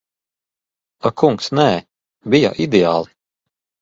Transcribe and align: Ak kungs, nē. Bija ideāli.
Ak 1.09 1.19
kungs, 1.23 1.49
nē. 1.59 1.67
Bija 2.35 2.51
ideāli. 2.67 3.15